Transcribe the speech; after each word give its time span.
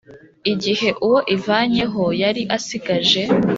Igihe 0.51 0.89
Uwo 1.05 1.19
Ivanyeho 1.35 2.03
Yari 2.21 2.41
Asigaje 2.55 3.21